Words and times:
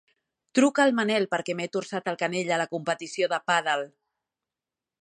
Truca 0.59 0.85
al 0.85 0.93
Manel 0.99 1.27
perquè 1.35 1.55
m'he 1.59 1.67
torçat 1.77 2.09
el 2.13 2.19
canell 2.23 2.51
a 2.57 2.59
la 2.63 2.69
competició 2.73 3.31
de 3.37 3.41
pàdel. 3.53 3.87